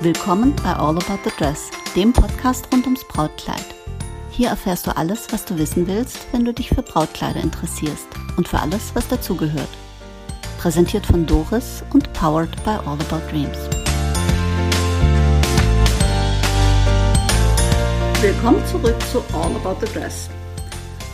[0.00, 3.64] Willkommen bei All About the Dress, dem Podcast rund ums Brautkleid.
[4.30, 8.06] Hier erfährst du alles, was du wissen willst, wenn du dich für Brautkleider interessierst
[8.36, 9.68] und für alles, was dazugehört.
[10.60, 13.58] Präsentiert von Doris und powered by All About Dreams.
[18.20, 20.30] Willkommen zurück zu All About the Dress.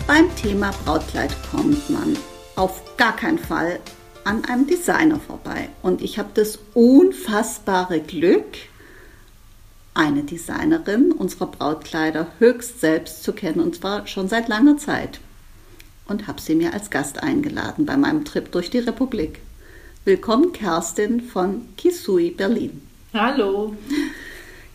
[0.07, 2.19] Beim Thema Brautkleid kommt man
[2.55, 3.81] auf gar keinen Fall
[4.25, 5.71] an einem Designer vorbei.
[5.81, 8.57] Und ich habe das unfassbare Glück,
[9.95, 15.21] eine Designerin unserer Brautkleider höchst selbst zu kennen und zwar schon seit langer Zeit.
[16.07, 19.41] Und habe sie mir als Gast eingeladen bei meinem Trip durch die Republik.
[20.05, 22.83] Willkommen, Kerstin von Kisui Berlin.
[23.15, 23.75] Hallo.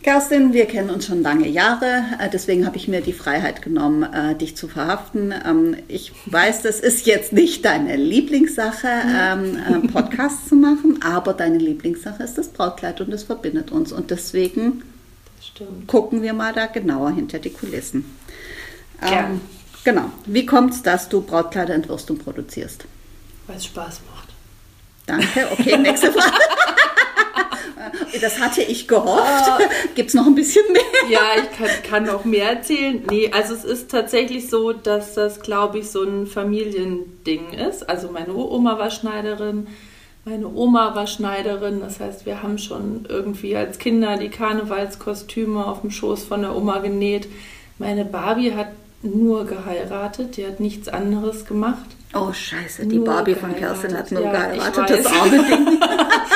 [0.02, 4.02] Kerstin, wir kennen uns schon lange Jahre, äh, deswegen habe ich mir die Freiheit genommen,
[4.02, 5.34] äh, dich zu verhaften.
[5.46, 11.34] Ähm, ich weiß, das ist jetzt nicht deine Lieblingssache, ähm, äh, Podcasts zu machen, aber
[11.34, 13.92] deine Lieblingssache ist das Brautkleid und es verbindet uns.
[13.92, 14.82] Und deswegen
[15.40, 15.86] Stimmt.
[15.86, 18.04] gucken wir mal da genauer hinter die Kulissen.
[19.02, 19.40] Ähm,
[19.84, 20.10] genau.
[20.26, 22.84] Wie kommt es, dass du Brautkleider entwirfst und produzierst?
[23.46, 24.28] Weil es Spaß macht.
[25.06, 25.48] Danke.
[25.52, 26.36] Okay, nächste Frage.
[28.20, 29.48] Das hatte ich gehofft.
[29.48, 30.82] Uh, Gibt es noch ein bisschen mehr?
[31.08, 33.02] Ja, ich kann, kann noch mehr erzählen.
[33.08, 37.88] Nee, also es ist tatsächlich so, dass das, glaube ich, so ein Familiending ist.
[37.88, 39.68] Also meine Oma war Schneiderin,
[40.30, 45.80] meine Oma war Schneiderin, das heißt, wir haben schon irgendwie als Kinder die Karnevalskostüme auf
[45.80, 47.26] dem Schoß von der Oma genäht.
[47.78, 48.68] Meine Barbie hat
[49.02, 51.84] nur geheiratet, die hat nichts anderes gemacht.
[52.14, 55.80] Oh Scheiße, die nur Barbie von Kerstin hat nur ja, geheiratet, das arme Ding.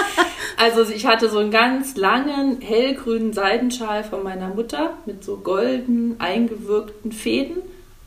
[0.56, 6.16] also ich hatte so einen ganz langen hellgrünen Seidenschal von meiner Mutter mit so golden
[6.18, 7.58] eingewirkten Fäden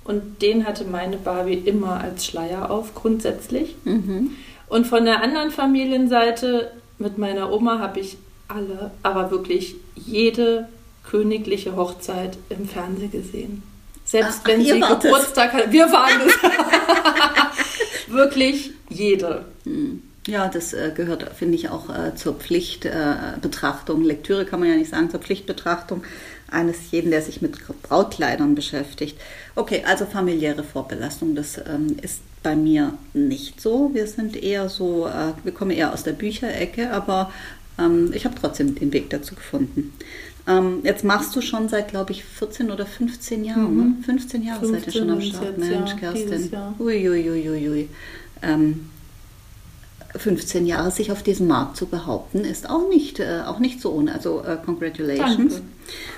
[0.04, 3.76] und den hatte meine Barbie immer als Schleier auf grundsätzlich.
[3.86, 4.32] Mhm.
[4.68, 10.68] Und von der anderen Familienseite mit meiner Oma habe ich alle, aber wirklich jede
[11.10, 13.64] königliche Hochzeit im Fernsehen gesehen.
[14.04, 14.66] Selbst ach, wenn ach,
[15.02, 15.72] sie Geburtstag hat.
[15.72, 16.38] Wir waren es.
[18.14, 19.46] wirklich jede.
[19.64, 20.02] Hm.
[20.28, 24.02] Ja, das äh, gehört, finde ich, auch äh, zur Pflichtbetrachtung.
[24.02, 26.04] Äh, Lektüre kann man ja nicht sagen, zur Pflichtbetrachtung
[26.50, 29.18] eines jeden, der sich mit Brautkleidern beschäftigt.
[29.56, 33.92] Okay, also familiäre Vorbelastung, das ähm, ist bei mir nicht so.
[33.94, 37.32] Wir sind eher so, äh, wir kommen eher aus der Bücherecke, aber
[37.78, 39.94] ähm, ich habe trotzdem den Weg dazu gefunden.
[40.48, 43.76] Ähm, jetzt machst du schon seit, glaube ich, 14 oder 15 Jahren.
[43.76, 43.98] Mhm.
[44.00, 44.04] Ne?
[44.06, 45.58] 15 Jahre 15 seid ihr schon am Start.
[45.58, 46.52] Mensch, ja, Kerstin.
[46.80, 47.50] Uiuiuiui.
[47.50, 47.90] Ui, ui, ui.
[50.18, 53.82] Ähm, 15 Jahre sich auf diesem Markt zu behaupten, ist auch nicht, äh, auch nicht
[53.82, 54.14] so ohne.
[54.14, 55.56] Also äh, congratulations.
[55.56, 55.62] Danke.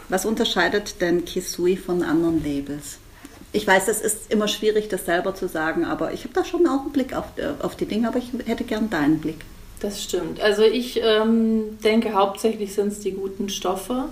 [0.09, 2.99] Was unterscheidet denn Kisui von anderen Labels?
[3.51, 6.67] ich weiß, es ist immer schwierig, das selber zu sagen, aber ich habe da schon
[6.67, 9.39] auch einen Blick auf, äh, auf die Dinge, aber ich hätte gern deinen Blick.
[9.79, 10.41] Das stimmt.
[10.41, 14.05] Also ich ähm, denke, hauptsächlich sind es die guten Stoffe.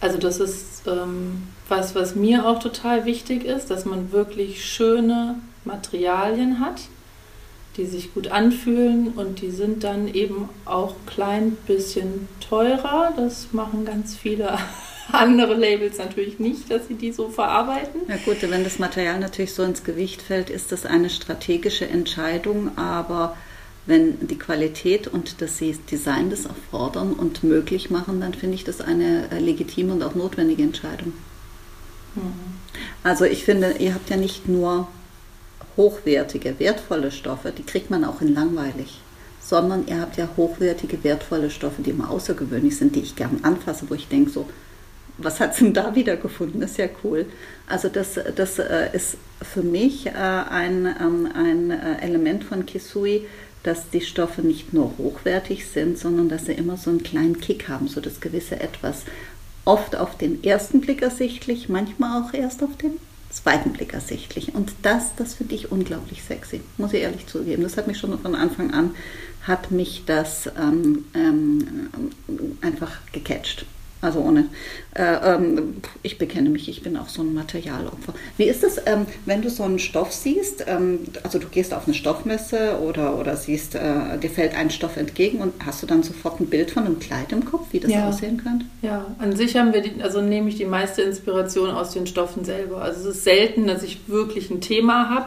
[0.00, 5.36] Also das ist ähm, was, was mir auch total wichtig ist, dass man wirklich schöne
[5.64, 6.82] Materialien hat,
[7.76, 13.12] die sich gut anfühlen und die sind dann eben auch klein bisschen teurer.
[13.16, 14.58] Das machen ganz viele
[15.12, 18.02] andere Labels natürlich nicht, dass sie die so verarbeiten.
[18.08, 22.76] Ja gut, wenn das Material natürlich so ins Gewicht fällt, ist das eine strategische Entscheidung,
[22.76, 23.36] aber
[23.86, 28.80] wenn die Qualität und das Design das erfordern und möglich machen, dann finde ich das
[28.80, 31.12] eine äh, legitime und auch notwendige Entscheidung.
[32.16, 32.32] Mhm.
[33.04, 34.88] Also ich finde, ihr habt ja nicht nur
[35.76, 39.00] hochwertige, wertvolle Stoffe, die kriegt man auch in langweilig,
[39.40, 43.86] sondern ihr habt ja hochwertige, wertvolle Stoffe, die immer außergewöhnlich sind, die ich gern anfasse,
[43.88, 44.46] wo ich denke so,
[45.18, 46.60] was hat es denn da wieder gefunden?
[46.60, 47.26] Das ist ja cool.
[47.66, 53.26] Also das, das äh, ist für mich äh, ein, ähm, ein äh, Element von Kisui,
[53.62, 57.68] dass die Stoffe nicht nur hochwertig sind, sondern dass sie immer so einen kleinen Kick
[57.68, 59.02] haben, so das gewisse Etwas.
[59.64, 62.98] Oft auf den ersten Blick ersichtlich, manchmal auch erst auf den
[63.36, 64.54] zweiten Blick ersichtlich.
[64.54, 67.62] Und das, das finde ich unglaublich sexy, muss ich ehrlich zugeben.
[67.62, 68.94] Das hat mich schon von Anfang an,
[69.42, 71.90] hat mich das ähm, ähm,
[72.60, 73.66] einfach gecatcht.
[74.06, 74.44] Also ohne,
[74.94, 78.14] äh, ähm, ich bekenne mich, ich bin auch so ein Materialopfer.
[78.36, 81.86] Wie ist es, ähm, wenn du so einen Stoff siehst, ähm, also du gehst auf
[81.86, 86.04] eine Stoffmesse oder, oder siehst, äh, dir fällt ein Stoff entgegen und hast du dann
[86.04, 88.08] sofort ein Bild von einem Kleid im Kopf, wie das ja.
[88.08, 88.64] aussehen könnte?
[88.80, 92.44] Ja, an sich haben wir, die, also nehme ich die meiste Inspiration aus den Stoffen
[92.44, 92.82] selber.
[92.82, 95.26] Also es ist selten, dass ich wirklich ein Thema habe.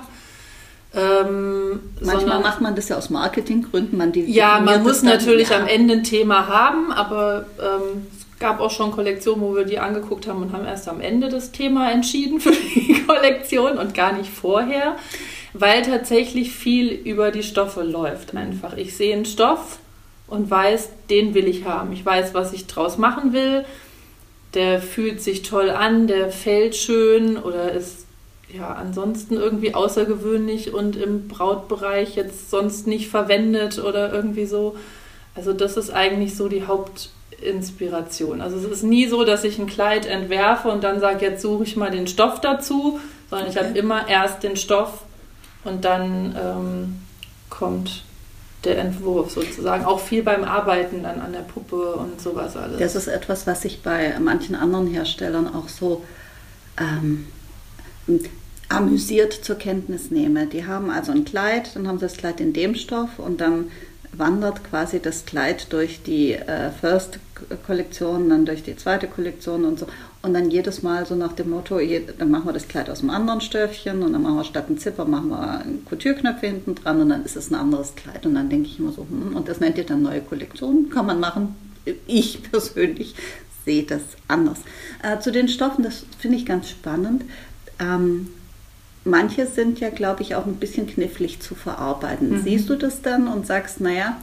[0.96, 3.98] Ähm, Manchmal macht man das ja aus Marketinggründen.
[3.98, 8.08] Man ja, man muss natürlich am Ende ein Thema haben, aber ähm,
[8.40, 11.52] gab auch schon Kollektionen, wo wir die angeguckt haben und haben erst am Ende das
[11.52, 14.96] Thema entschieden für die Kollektion und gar nicht vorher,
[15.54, 18.78] weil tatsächlich viel über die Stoffe läuft einfach.
[18.78, 19.80] Ich sehe einen Stoff
[20.28, 21.92] und weiß, den will ich haben.
[21.92, 23.66] Ich weiß, was ich draus machen will.
[24.54, 28.06] Der fühlt sich toll an, der fällt schön oder ist
[28.52, 34.76] ja ansonsten irgendwie außergewöhnlich und im Brautbereich jetzt sonst nicht verwendet oder irgendwie so.
[35.36, 36.66] Also das ist eigentlich so die
[37.40, 38.42] Hauptinspiration.
[38.42, 41.64] Also es ist nie so, dass ich ein Kleid entwerfe und dann sage, jetzt suche
[41.64, 43.00] ich mal den Stoff dazu,
[43.30, 43.58] sondern okay.
[43.58, 45.04] ich habe immer erst den Stoff
[45.64, 46.96] und dann ähm,
[47.50, 48.04] kommt
[48.64, 49.86] der Entwurf sozusagen.
[49.86, 52.80] Auch viel beim Arbeiten dann an der Puppe und sowas alles.
[52.80, 56.04] Das ist etwas, was ich bei manchen anderen Herstellern auch so
[56.78, 57.28] ähm,
[58.68, 60.46] amüsiert zur Kenntnis nehme.
[60.48, 63.72] Die haben also ein Kleid, dann haben sie das Kleid in dem Stoff und dann
[64.12, 66.72] wandert quasi das Kleid durch die äh,
[67.48, 69.88] First-Kollektion, dann durch die zweite Kollektion und so.
[70.22, 71.80] Und dann jedes Mal so nach dem Motto,
[72.18, 74.78] dann machen wir das Kleid aus einem anderen Stöffchen und dann machen wir statt einem
[74.78, 78.26] Zipper, machen wir Couture-Knöpfe hinten dran und dann ist es ein anderes Kleid.
[78.26, 81.06] Und dann denke ich immer so, hm, und das nennt ihr dann neue Kollektion, kann
[81.06, 81.56] man machen.
[82.08, 83.16] Ich persönlich
[83.66, 84.60] sehe das anders.
[85.04, 87.24] Äh, zu den Stoffen, das finde ich ganz spannend.
[87.80, 88.30] Ähm,
[89.06, 92.32] manche sind ja, glaube ich, auch ein bisschen knifflig zu verarbeiten.
[92.32, 92.44] Mhm.
[92.44, 94.18] Siehst du das dann und sagst, naja,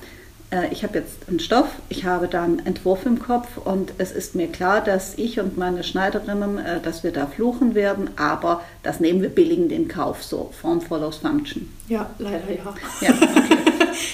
[0.51, 4.13] äh, ich habe jetzt einen Stoff, ich habe da einen Entwurf im Kopf und es
[4.13, 8.63] ist mir klar, dass ich und meine Schneiderinnen, äh, dass wir da fluchen werden, aber
[8.83, 11.73] das nehmen wir billigend in Kauf, so Form follows Function.
[11.89, 12.75] Ja, leider ja.
[13.01, 13.57] ja okay.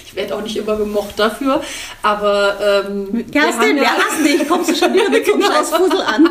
[0.06, 1.62] Ich werde auch nicht immer gemocht dafür,
[2.02, 6.02] aber ähm, Kerstin, wir hassen dich, kommst du schon wieder mit so einem scheiß Fusel
[6.02, 6.30] an.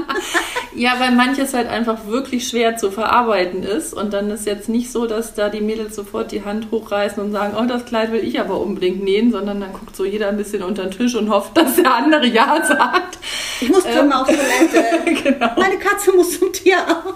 [0.76, 4.92] ja, weil manches halt einfach wirklich schwer zu verarbeiten ist und dann ist jetzt nicht
[4.92, 8.24] so, dass da die Mädels sofort die Hand hochreißen und sagen, oh, das Kleid will
[8.24, 11.30] ich aber unbedingt nähen, sondern dann guckt so jeder ein bisschen unter den Tisch und
[11.30, 13.18] hofft, dass der andere Ja sagt.
[13.62, 15.24] Ich muss ähm, auf Toilette.
[15.24, 15.52] genau.
[15.56, 17.14] Meine Katze muss zum Tierarzt.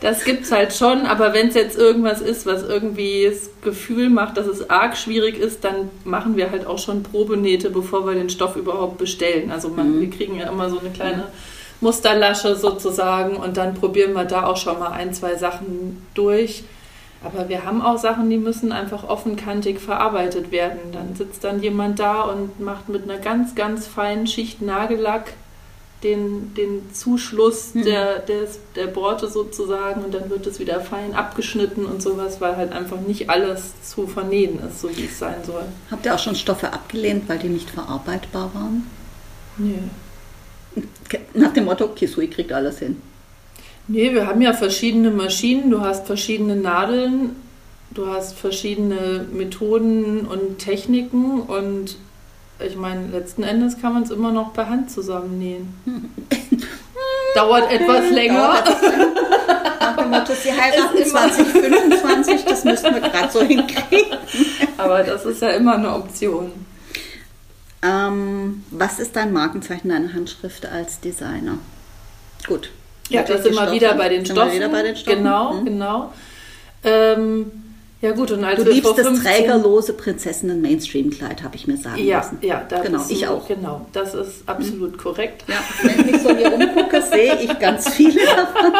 [0.00, 3.32] Das gibt's halt schon, aber wenn es jetzt irgendwas ist, was irgendwie
[3.62, 8.06] Gefühl macht, dass es arg schwierig ist, dann machen wir halt auch schon Probenähte, bevor
[8.06, 9.50] wir den Stoff überhaupt bestellen.
[9.50, 10.00] Also man, mhm.
[10.00, 11.24] wir kriegen ja immer so eine kleine
[11.80, 16.64] Musterlasche sozusagen und dann probieren wir da auch schon mal ein, zwei Sachen durch.
[17.22, 20.80] Aber wir haben auch Sachen, die müssen einfach offenkantig verarbeitet werden.
[20.92, 25.32] Dann sitzt dann jemand da und macht mit einer ganz, ganz feinen Schicht Nagellack
[26.02, 27.84] den, den Zuschluss mhm.
[27.84, 32.56] der, des, der Borte sozusagen und dann wird es wieder fein abgeschnitten und sowas, weil
[32.56, 35.64] halt einfach nicht alles zu vernähen ist, so wie es sein soll.
[35.90, 38.86] Habt ihr auch schon Stoffe abgelehnt, weil die nicht verarbeitbar waren?
[39.58, 39.78] Nee.
[41.34, 43.02] Nach dem Motto, Kisui kriegt alles hin.
[43.88, 47.36] Nee, wir haben ja verschiedene Maschinen, du hast verschiedene Nadeln,
[47.90, 51.96] du hast verschiedene Methoden und Techniken und
[52.66, 55.74] ich meine, letzten Endes kann man es immer noch per Hand zusammennähen.
[57.34, 58.64] Dauert etwas länger.
[59.80, 64.18] Nach dem Motto, sie heiraten 2025, das müssen wir gerade so hinkriegen.
[64.76, 66.52] Aber das ist ja immer eine Option.
[67.82, 71.58] Ähm, was ist dein Markenzeichen, deine Handschrift als Designer?
[72.46, 72.70] Gut.
[73.08, 74.52] Ja, das sind wir wieder bei den Stoffen.
[74.52, 75.18] Wieder bei den Stoffen.
[75.18, 75.64] Genau, mhm.
[75.64, 76.12] genau.
[76.84, 77.59] Ähm,
[78.02, 82.38] ja gut, und als du liebst das trägerlose Prinzessinnen-Mainstream-Kleid, habe ich mir sagen ja, lassen.
[82.40, 83.46] Ja, genau, ich auch.
[83.46, 84.96] Genau, das ist absolut mhm.
[84.96, 85.44] korrekt.
[85.46, 88.72] Ja, wenn ich so hier umgucke, sehe ich ganz viele davon.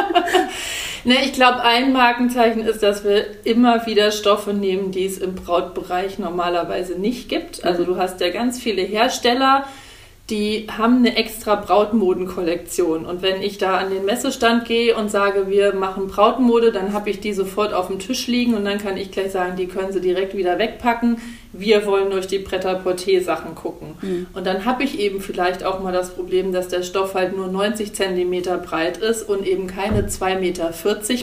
[1.04, 5.34] ne, ich glaube, ein Markenzeichen ist, dass wir immer wieder Stoffe nehmen, die es im
[5.34, 7.62] Brautbereich normalerweise nicht gibt.
[7.62, 7.86] Also mhm.
[7.88, 9.66] du hast ja ganz viele Hersteller,
[10.30, 13.04] die haben eine extra Brautmodenkollektion.
[13.04, 17.10] Und wenn ich da an den Messestand gehe und sage, wir machen Brautmode, dann habe
[17.10, 19.92] ich die sofort auf dem Tisch liegen und dann kann ich gleich sagen, die können
[19.92, 21.18] sie direkt wieder wegpacken.
[21.52, 23.96] Wir wollen durch die Pret-à-Porter-Sachen gucken.
[24.00, 24.26] Mhm.
[24.34, 27.48] Und dann habe ich eben vielleicht auch mal das Problem, dass der Stoff halt nur
[27.48, 30.72] 90 cm breit ist und eben keine 2,40 Meter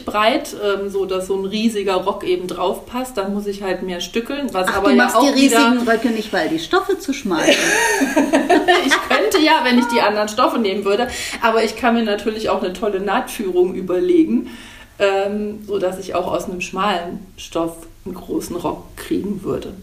[0.04, 3.16] breit, ähm, so dass so ein riesiger Rock eben drauf passt.
[3.16, 5.88] Dann muss ich halt mehr stückeln, was Ach, aber du ja machst auch die riesigen
[5.88, 7.56] Röcke nicht, weil die Stoffe zu schmal sind.
[8.86, 11.08] ich könnte ja, wenn ich die anderen Stoffe nehmen würde,
[11.42, 14.50] aber ich kann mir natürlich auch eine tolle Nahtführung überlegen,
[15.00, 19.74] ähm, sodass ich auch aus einem schmalen Stoff einen großen Rock kriegen würde.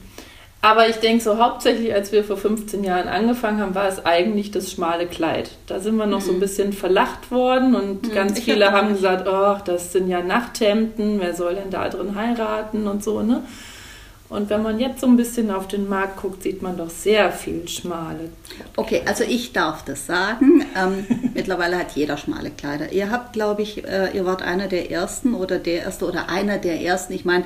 [0.64, 4.50] Aber ich denke so hauptsächlich, als wir vor 15 Jahren angefangen haben, war es eigentlich
[4.50, 5.50] das schmale Kleid.
[5.66, 6.24] Da sind wir noch mhm.
[6.24, 6.40] so ein mhm.
[6.40, 11.20] bisschen verlacht worden und mhm, ganz viele hab haben gesagt, ach, das sind ja Nachthemden,
[11.20, 13.42] wer soll denn da drin heiraten und so, ne?
[14.34, 17.30] Und wenn man jetzt so ein bisschen auf den Markt guckt, sieht man doch sehr
[17.30, 18.30] viel schmale.
[18.76, 20.64] Okay, also ich darf das sagen.
[20.76, 22.92] Ähm, mittlerweile hat jeder schmale Kleider.
[22.92, 26.58] Ihr habt, glaube ich, äh, ihr wart einer der ersten oder der erste oder einer
[26.58, 27.12] der ersten.
[27.12, 27.44] Ich meine,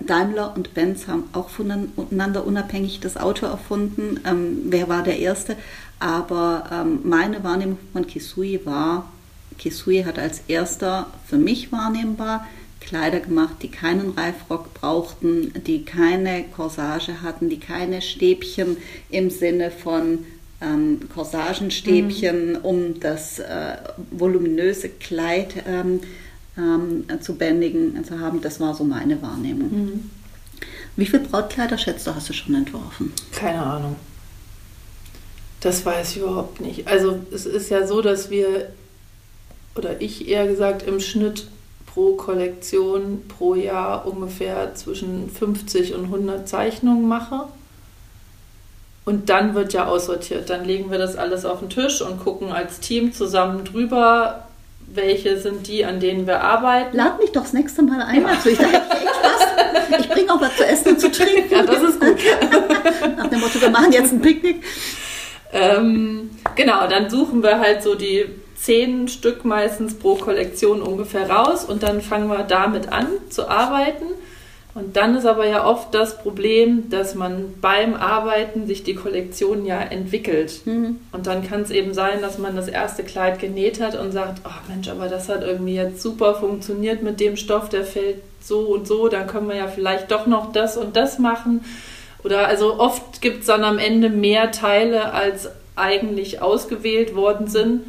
[0.00, 4.20] Daimler und Benz haben auch voneinander unabhängig das Auto erfunden.
[4.24, 5.56] Ähm, wer war der Erste?
[5.98, 9.10] Aber ähm, meine Wahrnehmung von Kisui war,
[9.58, 12.46] Kisui hat als erster für mich wahrnehmbar
[12.90, 18.78] Kleider gemacht, die keinen Reifrock brauchten, die keine Corsage hatten, die keine Stäbchen
[19.10, 20.26] im Sinne von
[20.60, 22.58] ähm, Corsagenstäbchen, mhm.
[22.62, 23.76] um das äh,
[24.10, 26.00] voluminöse Kleid ähm,
[26.58, 28.40] ähm, zu bändigen zu haben.
[28.40, 29.70] Das war so meine Wahrnehmung.
[29.70, 30.10] Mhm.
[30.96, 33.12] Wie viele Brautkleider schätzt du, hast du schon entworfen?
[33.30, 33.94] Keine Ahnung.
[35.60, 36.88] Das weiß ich überhaupt nicht.
[36.88, 38.72] Also es ist ja so, dass wir,
[39.76, 41.46] oder ich eher gesagt, im Schnitt
[41.92, 47.46] pro Kollektion pro Jahr ungefähr zwischen 50 und 100 Zeichnungen mache.
[49.04, 50.50] Und dann wird ja aussortiert.
[50.50, 54.46] Dann legen wir das alles auf den Tisch und gucken als Team zusammen drüber,
[54.86, 56.96] welche sind die, an denen wir arbeiten.
[56.96, 58.50] Lad mich doch das nächste Mal ein dazu.
[58.50, 60.00] Ich, da hätte ich Spaß.
[60.00, 61.52] Ich bringe auch was zu essen und zu trinken.
[61.52, 62.18] Ja, das ist gut.
[63.16, 64.62] Nach dem Motto, wir machen jetzt ein Picknick.
[65.52, 68.26] Ähm, genau, dann suchen wir halt so die
[68.60, 74.04] zehn Stück meistens pro Kollektion ungefähr raus und dann fangen wir damit an zu arbeiten.
[74.72, 79.66] Und dann ist aber ja oft das Problem, dass man beim Arbeiten sich die Kollektion
[79.66, 80.60] ja entwickelt.
[80.64, 81.00] Mhm.
[81.10, 84.42] Und dann kann es eben sein, dass man das erste Kleid genäht hat und sagt,
[84.44, 88.60] oh Mensch, aber das hat irgendwie jetzt super funktioniert mit dem Stoff, der fällt so
[88.60, 91.64] und so, dann können wir ja vielleicht doch noch das und das machen.
[92.22, 97.82] Oder also oft gibt es dann am Ende mehr Teile, als eigentlich ausgewählt worden sind.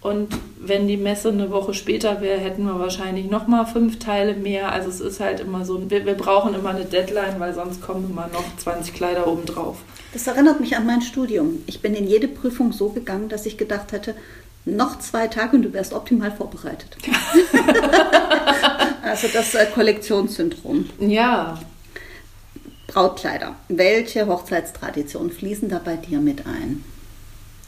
[0.00, 0.28] Und
[0.60, 4.70] wenn die Messe eine Woche später wäre, hätten wir wahrscheinlich nochmal fünf Teile mehr.
[4.70, 8.08] Also es ist halt immer so, wir, wir, brauchen immer eine Deadline, weil sonst kommen
[8.08, 9.78] immer noch 20 Kleider oben drauf.
[10.12, 11.62] Das erinnert mich an mein Studium.
[11.66, 14.14] Ich bin in jede Prüfung so gegangen, dass ich gedacht hätte,
[14.64, 16.96] noch zwei Tage und du wärst optimal vorbereitet.
[19.02, 20.88] also das äh, Kollektionssyndrom.
[21.00, 21.58] Ja,
[22.86, 23.56] Brautkleider.
[23.68, 26.84] Welche Hochzeitstraditionen fließen da bei dir mit ein?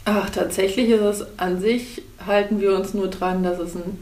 [0.05, 3.99] Ach, tatsächlich ist es an sich, halten wir uns nur dran, dass es ein,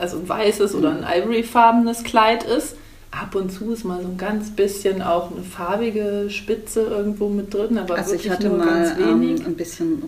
[0.00, 2.76] also ein weißes oder ein ivoryfarbenes Kleid ist
[3.10, 7.54] ab und zu ist mal so ein ganz bisschen auch eine farbige Spitze irgendwo mit
[7.54, 10.02] drin, aber also ich hatte mal ähm, ein bisschen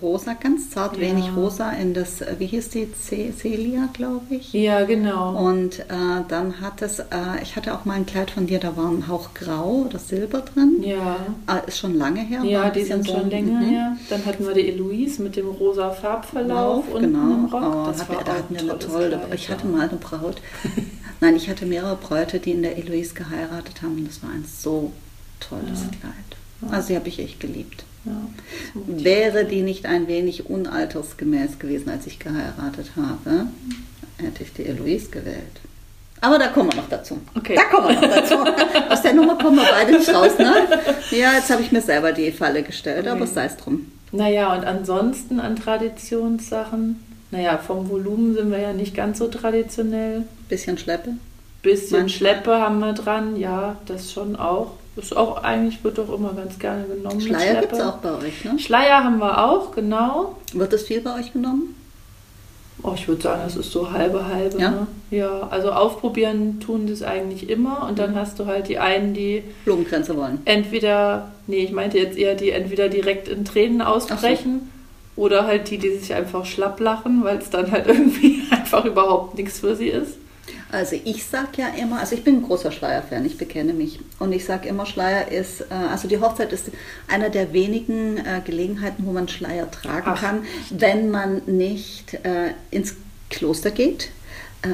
[0.00, 1.02] rosa, ganz zart, ja.
[1.02, 4.52] wenig rosa in das, äh, wie hieß die, Celia, glaube ich.
[4.52, 5.36] Ja, genau.
[5.46, 5.84] Und äh,
[6.28, 7.04] dann hat es, äh,
[7.42, 10.40] ich hatte auch mal ein Kleid von dir, da war ein Hauch grau oder silber
[10.40, 10.82] drin.
[10.82, 11.16] Ja.
[11.46, 12.42] Äh, ist schon lange her.
[12.44, 13.64] Ja, die sind so schon länger mhm.
[13.64, 13.96] her.
[14.08, 17.34] Dann hatten wir die Eloise mit dem rosa Farbverlauf Lauf, unten genau.
[17.34, 17.62] im Rock.
[17.62, 20.40] Oh, das hat, war da hatten wir eine tolle, Kleid, ich hatte mal eine Braut.
[21.20, 24.06] Nein, ich hatte mehrere Bräute, die in der Eloise geheiratet haben.
[24.06, 24.92] Das war ein so
[25.40, 25.98] tolles ja.
[26.00, 26.72] Kleid.
[26.72, 27.84] Also die habe ich echt geliebt.
[28.04, 28.12] Ja,
[28.74, 33.46] Wäre die nicht ein wenig unaltersgemäß gewesen, als ich geheiratet habe,
[34.18, 35.60] hätte ich die Eloise gewählt.
[36.20, 37.20] Aber da kommen wir noch dazu.
[37.36, 37.54] Okay.
[37.54, 38.34] Da kommen wir noch dazu.
[38.88, 40.66] Aus der Nummer kommen wir beide nicht raus, ne?
[41.12, 43.10] Ja, jetzt habe ich mir selber die Falle gestellt, okay.
[43.10, 43.92] aber sei es drum.
[44.10, 50.24] Naja, und ansonsten an Traditionssachen, naja, vom Volumen sind wir ja nicht ganz so traditionell.
[50.48, 51.14] Bisschen Schleppe?
[51.62, 52.08] Bisschen Manchmal.
[52.08, 54.72] Schleppe haben wir dran, ja, das schon auch.
[54.96, 57.20] Ist auch eigentlich, wird doch immer ganz gerne genommen.
[57.20, 58.58] Schleier gibt es auch bei euch, ne?
[58.58, 60.38] Schleier haben wir auch, genau.
[60.52, 61.74] Wird das viel bei euch genommen?
[62.82, 64.58] Oh, ich würde sagen, das ist so halbe halbe.
[64.60, 64.70] Ja?
[64.70, 64.86] Ne?
[65.10, 69.42] ja, also aufprobieren tun das eigentlich immer und dann hast du halt die einen, die
[69.64, 70.38] Blumengrenze wollen.
[70.44, 74.70] Entweder, nee, ich meinte jetzt eher, die entweder direkt in Tränen ausbrechen
[75.16, 75.22] so.
[75.22, 79.36] oder halt die, die sich einfach schlapp lachen, weil es dann halt irgendwie einfach überhaupt
[79.36, 80.14] nichts für sie ist.
[80.70, 84.00] Also ich sage ja immer, also ich bin ein großer Schleierfan, ich bekenne mich.
[84.18, 86.70] Und ich sage immer, Schleier ist, äh, also die Hochzeit ist
[87.08, 90.20] einer der wenigen äh, Gelegenheiten, wo man Schleier tragen Ach.
[90.20, 92.96] kann, wenn man nicht äh, ins
[93.30, 94.10] Kloster geht,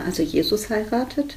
[0.06, 1.36] also Jesus heiratet.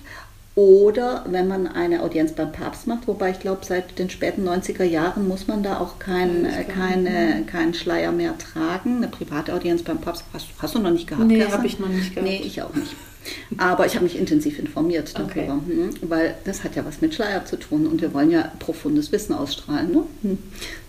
[0.55, 4.83] Oder wenn man eine Audienz beim Papst macht, wobei ich glaube, seit den späten 90er
[4.83, 8.97] Jahren muss man da auch kein, keine, keinen Schleier mehr tragen.
[8.97, 11.27] Eine private Audienz beim Papst hast, hast du noch nicht gehabt?
[11.27, 12.27] Nee, habe ich noch nicht gehabt.
[12.27, 12.95] Nee, ich auch nicht.
[13.57, 15.47] Aber ich habe mich intensiv informiert darüber, okay.
[15.47, 19.11] Hm, weil das hat ja was mit Schleier zu tun und wir wollen ja profundes
[19.11, 19.91] Wissen ausstrahlen.
[19.91, 20.03] Ne?
[20.23, 20.37] Hm.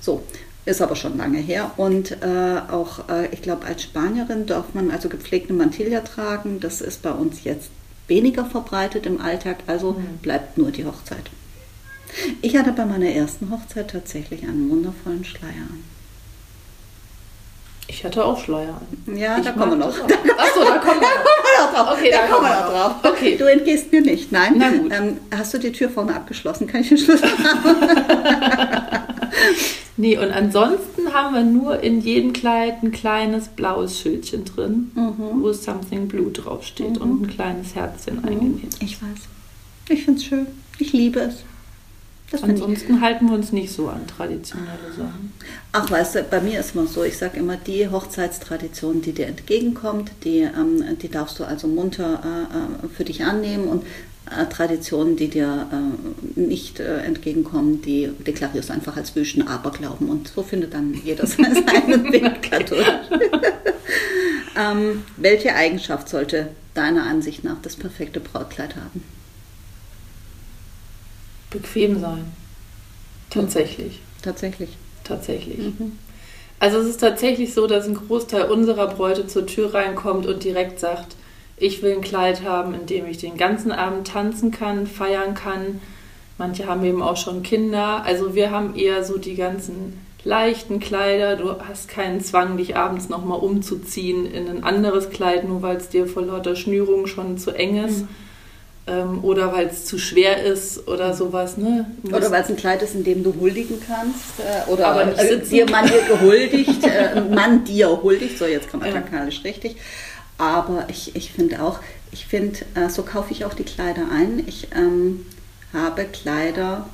[0.00, 0.22] So,
[0.64, 1.72] ist aber schon lange her.
[1.76, 6.60] Und äh, auch, äh, ich glaube, als Spanierin darf man also gepflegte Mantilla tragen.
[6.60, 7.70] Das ist bei uns jetzt
[8.06, 10.18] weniger verbreitet im Alltag, also mhm.
[10.22, 11.30] bleibt nur die Hochzeit.
[12.40, 15.68] Ich hatte bei meiner ersten Hochzeit tatsächlich einen wundervollen Schleier
[17.88, 19.16] ich hatte auch Schleier an.
[19.16, 19.88] Ja, ich da kommen wir noch.
[19.88, 21.98] Achso, da kommen wir noch drauf.
[21.98, 22.92] Okay, da, da kommen wir noch drauf.
[23.02, 23.36] Okay.
[23.36, 24.54] Du entgehst mir nicht, nein.
[24.56, 24.92] Na gut.
[24.92, 26.66] Ähm, hast du die Tür vorne abgeschlossen?
[26.66, 27.76] Kann ich den Schlüssel haben?
[29.96, 35.42] nee, und ansonsten haben wir nur in jedem Kleid ein kleines blaues Schildchen drin, mhm.
[35.42, 37.02] wo Something Blue draufsteht mhm.
[37.02, 38.28] und ein kleines Herzchen mhm.
[38.28, 38.76] eingenäht.
[38.80, 39.20] Ich weiß.
[39.88, 40.46] Ich finde es schön.
[40.78, 41.36] Ich liebe es.
[42.42, 45.32] Ansonsten halten wir uns nicht so an traditionelle Sachen.
[45.72, 49.26] Ach, weißt du, bei mir ist immer so, ich sage immer, die Hochzeitstradition, die dir
[49.26, 53.84] entgegenkommt, die, ähm, die darfst du also munter äh, äh für dich annehmen und
[54.30, 60.10] äh, Traditionen, die dir äh, nicht äh, entgegenkommen, die deklarierst du einfach als Wüsten Aberglauben
[60.10, 62.86] und so findet dann jeder seinen Weg katholisch.
[64.56, 69.02] ähm, welche Eigenschaft sollte deiner Ansicht nach das perfekte Brautkleid haben?
[71.50, 72.32] Bequem sein.
[73.30, 74.00] Tatsächlich.
[74.22, 74.70] Tatsächlich.
[75.04, 75.58] Tatsächlich.
[75.58, 75.98] Mhm.
[76.60, 80.80] Also es ist tatsächlich so, dass ein Großteil unserer Bräute zur Tür reinkommt und direkt
[80.80, 81.14] sagt,
[81.56, 85.80] ich will ein Kleid haben, in dem ich den ganzen Abend tanzen kann, feiern kann.
[86.36, 88.04] Manche haben eben auch schon Kinder.
[88.04, 91.36] Also wir haben eher so die ganzen leichten Kleider.
[91.36, 95.88] Du hast keinen Zwang, dich abends nochmal umzuziehen in ein anderes Kleid, nur weil es
[95.88, 98.02] dir vor lauter Schnürung schon zu eng ist.
[98.02, 98.08] Mhm.
[98.88, 101.56] Ähm, oder weil es zu schwer ist oder sowas.
[101.56, 101.86] Ne?
[102.04, 104.40] Oder weil es ein Kleid ist, in dem du huldigen kannst.
[104.40, 108.70] Äh, oder Aber nicht äh, dir man dir gehuldigt, äh, man dir huldigt, so jetzt
[108.70, 109.50] grammatikalisch ja.
[109.50, 109.76] richtig.
[110.38, 111.80] Aber ich, ich finde auch,
[112.12, 114.44] ich finde, äh, so kaufe ich auch die Kleider ein.
[114.46, 115.26] Ich ähm,
[115.72, 116.88] habe Kleider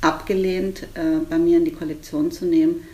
[0.00, 2.86] abgelehnt, äh, bei mir in die Kollektion zu nehmen.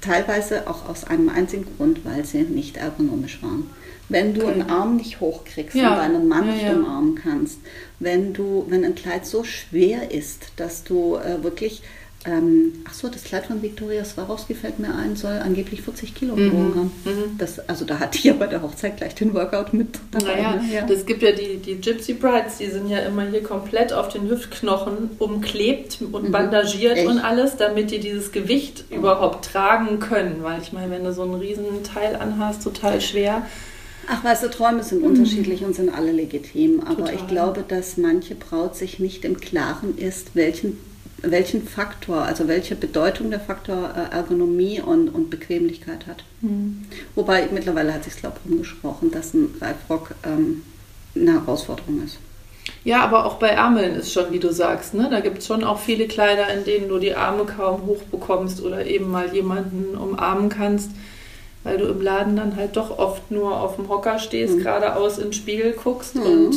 [0.00, 3.70] Teilweise auch aus einem einzigen Grund, weil sie nicht ergonomisch waren.
[4.10, 5.92] Wenn du einen Arm nicht hochkriegst ja.
[5.92, 6.72] und deinen Mann ja, nicht ja.
[6.72, 7.58] umarmen kannst,
[7.98, 11.82] wenn du, wenn ein Kleid so schwer ist, dass du äh, wirklich
[12.26, 16.36] ähm, ach so, das Kleid von Viktoria Swarovski fällt mir ein, soll angeblich 40 Kilo
[16.36, 16.50] mhm.
[16.50, 16.92] gewogen haben.
[17.04, 17.38] Mhm.
[17.38, 20.34] Das, also da hatte ich ja bei der Hochzeit gleich den Workout mit dabei.
[20.34, 20.74] Naja, ne?
[20.74, 20.86] ja.
[20.86, 24.28] das gibt ja die, die Gypsy Brides, die sind ja immer hier komplett auf den
[24.28, 26.32] Hüftknochen umklebt und mhm.
[26.32, 27.08] bandagiert Echt?
[27.08, 28.96] und alles, damit die dieses Gewicht oh.
[28.96, 30.42] überhaupt tragen können.
[30.42, 33.46] Weil ich meine, wenn du so einen riesen Teil anhast, total schwer.
[34.12, 35.08] Ach, weißt du, Träume sind mhm.
[35.08, 36.80] unterschiedlich und sind alle legitim.
[36.80, 37.14] Aber Total.
[37.14, 40.78] ich glaube, dass manche Braut sich nicht im Klaren ist, welchen
[41.22, 46.24] welchen Faktor, also welche Bedeutung der Faktor äh, Ergonomie und, und Bequemlichkeit hat.
[46.40, 46.86] Mhm.
[47.14, 50.62] Wobei mittlerweile hat sich, glaube ich, rumgesprochen, dass ein Reifrock ähm,
[51.14, 52.18] eine Herausforderung ist.
[52.84, 55.08] Ja, aber auch bei Ärmeln ist schon, wie du sagst, ne?
[55.10, 58.86] da gibt es schon auch viele Kleider, in denen du die Arme kaum hochbekommst oder
[58.86, 60.90] eben mal jemanden umarmen kannst,
[61.64, 64.62] weil du im Laden dann halt doch oft nur auf dem Hocker stehst, mhm.
[64.62, 66.22] geradeaus in den Spiegel guckst mhm.
[66.22, 66.56] und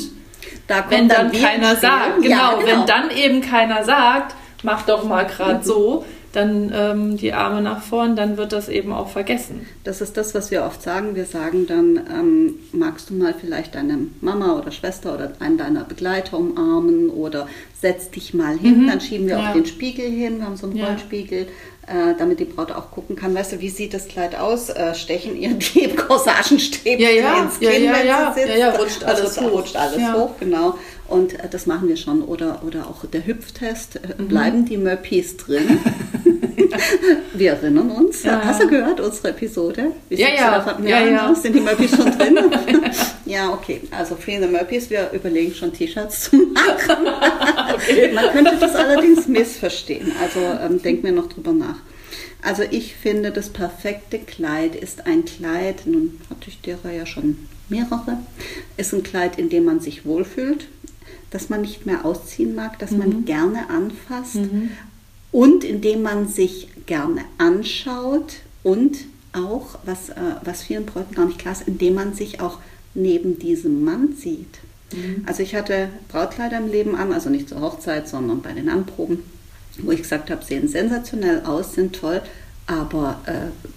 [0.68, 4.84] da wenn dann, dann keiner sagt, genau, ja, genau, wenn dann eben keiner sagt, mach
[4.86, 5.64] doch mal gerade mhm.
[5.64, 9.68] so, dann ähm, die Arme nach vorn, dann wird das eben auch vergessen.
[9.84, 11.16] Das ist das, was wir oft sagen.
[11.16, 15.84] Wir sagen dann, ähm, magst du mal vielleicht deine Mama oder Schwester oder einen deiner
[15.84, 17.48] Begleiter umarmen oder
[17.80, 18.88] setz dich mal hin, mhm.
[18.88, 19.50] dann schieben wir ja.
[19.50, 20.88] auch den Spiegel hin, wir haben so einen ja.
[20.88, 21.48] Rollspiegel,
[21.88, 24.70] äh, damit die Braut auch gucken kann, weißt du, wie sieht das Kleid aus?
[24.70, 29.04] Äh, stechen ihr die Corsagenstäbe ja, ja, ins Kinn, ja, ja, ja, ja, ja, rutscht
[29.04, 29.60] also alles also, hoch.
[29.60, 30.14] Rutscht alles ja.
[30.14, 30.78] hoch, genau.
[31.08, 32.24] Und äh, das machen wir schon.
[32.24, 34.00] Oder, oder auch der Hüpftest.
[34.18, 34.28] Mhm.
[34.28, 35.80] Bleiben die Murphys drin?
[37.34, 38.24] wir erinnern uns.
[38.24, 38.42] Ja.
[38.44, 39.92] Hast du gehört, unsere Episode?
[40.10, 40.78] Wie ja, ja.
[40.84, 41.36] Ja, ja.
[41.36, 42.38] Sind die Murphys schon drin?
[43.26, 43.82] ja, okay.
[43.92, 47.08] Also Free the Murphys, wir überlegen schon T-Shirts zu machen.
[47.74, 48.12] okay.
[48.14, 50.12] Man könnte das allerdings missverstehen.
[50.22, 51.78] Also ähm, denken wir noch drüber nach.
[52.42, 57.48] Also ich finde, das perfekte Kleid ist ein Kleid, nun hatte ich derer ja schon
[57.70, 58.18] mehrere,
[58.76, 60.68] ist ein Kleid, in dem man sich wohlfühlt,
[61.32, 62.98] das man nicht mehr ausziehen mag, das mhm.
[62.98, 64.72] man gerne anfasst mhm.
[65.34, 69.00] Und in dem man sich gerne anschaut und
[69.34, 72.60] auch, was, äh, was vielen Bräuten gar nicht klar ist, indem man sich auch
[72.94, 74.60] neben diesem Mann sieht.
[74.94, 75.24] Mhm.
[75.26, 79.24] Also ich hatte Brautkleider im Leben an, also nicht zur Hochzeit, sondern bei den Anproben,
[79.80, 82.22] wo ich gesagt habe, sehen sensationell aus, sind toll,
[82.68, 83.72] aber äh,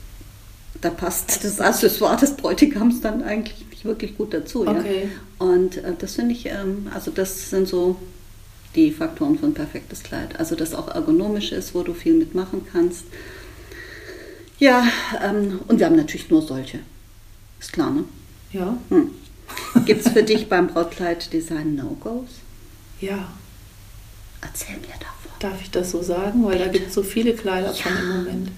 [0.82, 4.66] da passt das Accessoire des Bräutigams dann eigentlich nicht wirklich gut dazu.
[4.66, 5.08] Okay.
[5.40, 5.46] Ja?
[5.46, 7.96] Und äh, das finde ich, ähm, also das sind so
[8.76, 10.38] die Faktoren von perfektes Kleid.
[10.38, 13.04] Also das auch ergonomisch ist, wo du viel mitmachen kannst.
[14.58, 14.86] Ja,
[15.22, 16.80] ähm, und wir haben natürlich nur solche.
[17.58, 18.04] Ist klar, ne?
[18.52, 18.76] Ja.
[18.90, 19.10] Hm.
[19.84, 22.28] Gibt es für dich beim Brautkleid-Design No-Gos?
[23.00, 23.32] Ja.
[24.40, 25.32] Erzähl mir davon.
[25.38, 26.44] Darf ich das so sagen?
[26.44, 27.74] Weil da gibt es so viele Kleider ja.
[27.74, 28.50] von im Moment.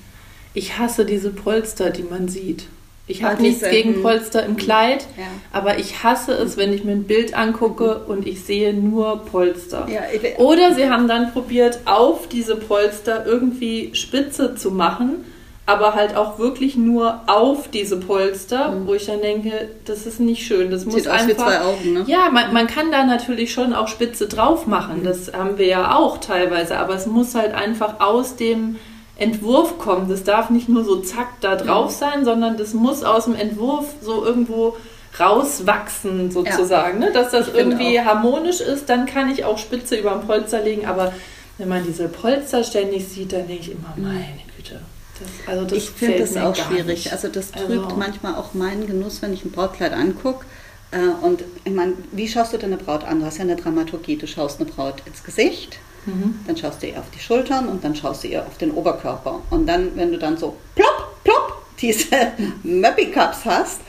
[0.55, 2.67] Ich hasse diese Polster, die man sieht.
[3.09, 5.25] Ich habe nichts gegen Polster im Kleid, ja.
[5.51, 9.89] aber ich hasse es, wenn ich mir ein Bild angucke und ich sehe nur Polster.
[9.91, 10.03] Ja,
[10.37, 15.25] Oder sie haben dann probiert, auf diese Polster irgendwie Spitze zu machen,
[15.65, 18.87] aber halt auch wirklich nur auf diese Polster, mhm.
[18.87, 20.71] wo ich dann denke, das ist nicht schön.
[20.71, 21.29] Das Sieht muss aus einfach.
[21.29, 22.05] Wie zwei Augen, ne?
[22.07, 25.01] Ja, man, man kann da natürlich schon auch Spitze drauf machen.
[25.01, 25.05] Mhm.
[25.05, 28.77] Das haben wir ja auch teilweise, aber es muss halt einfach aus dem
[29.19, 30.11] Entwurf kommt.
[30.11, 33.87] Das darf nicht nur so zack da drauf sein, sondern das muss aus dem Entwurf
[34.01, 34.77] so irgendwo
[35.19, 37.09] rauswachsen sozusagen, ja.
[37.09, 37.13] ne?
[37.13, 38.89] dass das ich irgendwie harmonisch ist.
[38.89, 41.13] Dann kann ich auch Spitze über dem Polster legen, aber
[41.59, 44.03] wenn man diese Polster ständig sieht, dann denke ich immer, Mhm.
[44.05, 44.25] meine
[44.57, 44.81] Güte.
[45.19, 46.87] Das, also das ich finde das auch schwierig.
[46.87, 47.13] nicht.
[47.13, 50.45] Also das trübt Also- manchmal auch meinen Genuss, wenn ich ein Brautkleid angucke.
[50.93, 53.21] Äh, und ich meine, wie schaust du denn eine Braut an?
[53.21, 54.17] Du hast ja eine Dramaturgie.
[54.17, 55.79] Du schaust eine Braut ins Gesicht,
[56.09, 56.41] Mhm.
[56.47, 59.41] dann schaust du ihr auf die Schultern und dann schaust du ihr auf den Oberkörper.
[59.51, 62.07] Und dann, wenn du dann so plopp, plopp diese
[62.63, 63.81] Möppi-Cups hast,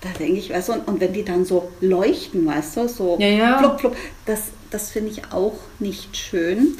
[0.00, 3.16] da denke ich, weißt du, und, und wenn die dann so leuchten, weißt du, so
[3.20, 3.58] Ja, ja.
[3.58, 6.76] plopp, plopp, das, das finde ich auch nicht schön.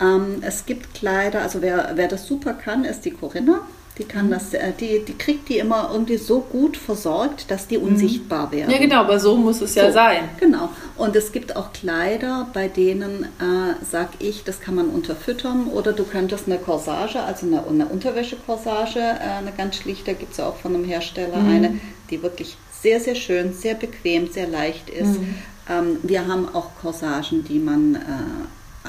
[0.00, 3.60] Ähm, es gibt Kleider, also wer, wer das super kann, ist die Corinna.
[3.98, 4.08] Die Mhm.
[4.08, 8.52] kann das, äh, die, die kriegt die immer irgendwie so gut versorgt, dass die unsichtbar
[8.52, 8.66] werden.
[8.68, 8.72] Mhm.
[8.72, 10.28] Ja, genau, aber so muss es ja So, sein.
[10.38, 10.68] Genau.
[10.96, 15.92] Und es gibt auch Kleider, bei denen äh, sag ich, das kann man unterfüttern oder
[15.92, 20.56] du könntest eine Corsage, also eine, eine Unterwäsche-Corsage, äh, eine ganz schlichte, gibt es auch
[20.56, 21.48] von einem Hersteller Mhm.
[21.50, 21.80] eine,
[22.10, 25.18] die wirklich sehr, sehr schön, sehr bequem, sehr leicht ist.
[25.20, 25.34] Mhm.
[25.68, 27.98] Ähm, wir haben auch Corsagen, die man äh,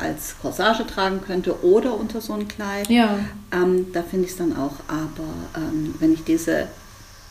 [0.02, 2.90] als Corsage tragen könnte oder unter so ein Kleid.
[2.90, 3.20] Ja.
[3.52, 4.76] Ähm, da finde ich es dann auch.
[4.88, 6.68] Aber ähm, wenn ich diese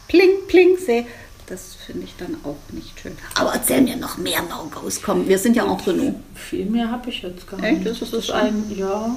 [0.08, 1.06] Pling, Pling sehe,
[1.48, 3.16] das finde ich dann auch nicht schön.
[3.34, 5.00] Aber erzähl mir noch mehr No-Gos.
[5.02, 6.16] Komm, wir sind ja auch genug.
[6.34, 7.78] Viel mehr habe ich jetzt gar Echt?
[7.84, 7.86] nicht.
[7.90, 8.34] Ist es das schon?
[8.36, 9.14] ein, ja,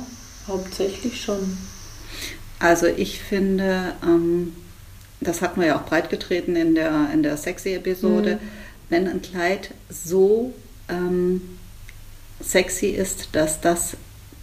[0.48, 1.58] hauptsächlich schon.
[2.60, 4.54] Also ich finde, ähm,
[5.22, 8.48] das hatten wir ja auch breitgetreten in der, in der Sexy-Episode, Mhm.
[8.90, 10.54] wenn ein Kleid so
[10.88, 11.42] ähm,
[12.42, 13.98] sexy ist, dass das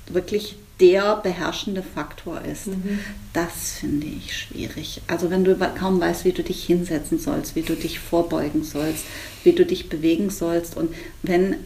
[0.08, 2.66] wirklich der beherrschende Faktor ist.
[2.66, 3.00] Mhm.
[3.32, 5.00] Das finde ich schwierig.
[5.06, 9.04] Also wenn du kaum weißt, wie du dich hinsetzen sollst, wie du dich vorbeugen sollst,
[9.42, 11.56] wie du dich bewegen sollst und wenn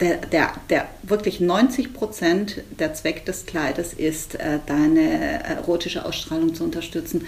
[0.00, 6.54] der, der, der wirklich 90 Prozent der Zweck des Kleides ist, äh, deine erotische Ausstrahlung
[6.54, 7.26] zu unterstützen,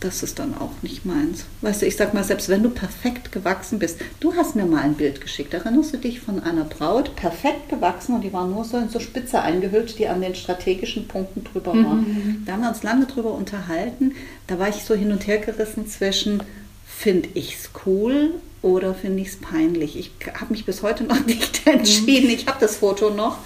[0.00, 1.46] das ist dann auch nicht meins.
[1.62, 4.82] Weißt du, ich sag mal, selbst wenn du perfekt gewachsen bist, du hast mir mal
[4.82, 8.64] ein Bild geschickt, erinnerst du dich von einer Braut, perfekt gewachsen und die war nur
[8.64, 12.04] so in so Spitze eingehüllt, die an den strategischen Punkten drüber war.
[12.44, 14.14] Da haben wir uns lange drüber unterhalten.
[14.46, 16.42] Da war ich so hin und her gerissen zwischen,
[16.86, 19.98] finde ich es cool oder finde ich es peinlich.
[19.98, 22.30] Ich habe mich bis heute noch nicht entschieden.
[22.30, 23.38] Ich habe das Foto noch.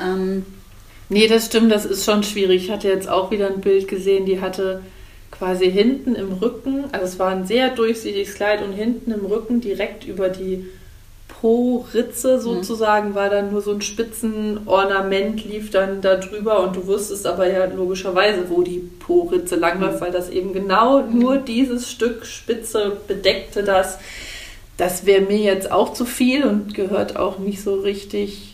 [0.00, 0.44] Ähm,
[1.10, 2.64] Nee, das stimmt, das ist schon schwierig.
[2.64, 4.80] Ich hatte jetzt auch wieder ein Bild gesehen, die hatte
[5.36, 9.60] quasi hinten im Rücken, also es war ein sehr durchsichtiges Kleid und hinten im Rücken
[9.60, 10.66] direkt über die
[11.28, 17.26] Po-Ritze sozusagen war dann nur so ein Spitzenornament, lief dann da drüber und du wusstest
[17.26, 22.96] aber ja logischerweise, wo die Po-Ritze langläuft, weil das eben genau nur dieses Stück Spitze
[23.08, 23.98] bedeckte das.
[24.76, 28.53] Das wäre mir jetzt auch zu viel und gehört auch nicht so richtig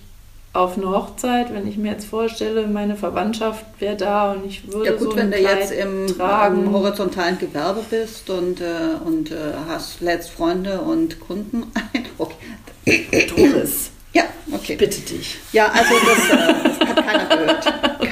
[0.52, 4.90] auf eine Hochzeit, wenn ich mir jetzt vorstelle, meine Verwandtschaft wäre da und ich würde
[4.90, 9.36] ja gut, so wenn du jetzt im, im horizontalen Gewerbe bist und, äh, und äh,
[9.68, 12.06] hast, lädst Freunde und Kunden ein.
[12.18, 13.06] Okay.
[13.28, 14.74] Doris, Ja, okay.
[14.74, 15.38] bitte dich.
[15.52, 17.66] Ja, also das, äh, das hat keiner gehört.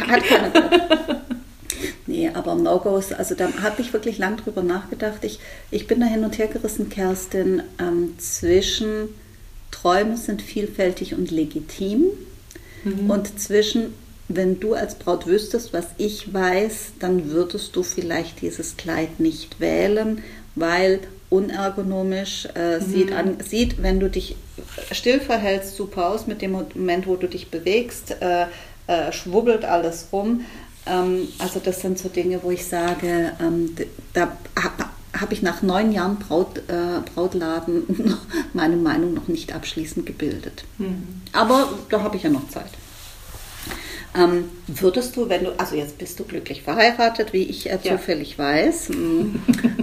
[0.09, 1.23] Hat keiner gehört.
[2.07, 5.25] Nee, aber No-Gos, also da habe ich wirklich lang drüber nachgedacht.
[5.25, 9.09] Ich, ich bin da hin und her gerissen, Kerstin, ähm, zwischen
[9.71, 12.07] Träume sind vielfältig und legitim
[13.09, 13.95] und zwischen,
[14.29, 19.61] wenn du als Braut wüsstest, was ich weiß, dann würdest du vielleicht dieses Kleid nicht
[19.61, 20.23] wählen,
[20.55, 21.01] weil
[21.31, 24.37] unergonomisch äh, sieht, an, sieht, wenn du dich
[24.93, 26.27] still verhältst, super aus.
[26.27, 28.47] Mit dem Moment, wo du dich bewegst, äh,
[28.87, 30.47] äh, schwubbelt alles rum.
[30.87, 33.77] Ähm, also das sind so Dinge, wo ich sage, ähm,
[34.15, 34.39] da
[35.19, 38.17] habe hab ich nach neun Jahren Braut, äh, Brautladen
[38.53, 40.65] meine Meinung noch nicht abschließend gebildet.
[41.33, 42.71] Aber da habe ich ja noch Zeit.
[44.17, 47.97] Ähm, würdest du, wenn du, also jetzt bist du glücklich verheiratet, wie ich äh, Ja.
[47.97, 49.37] zufällig weiß, mm,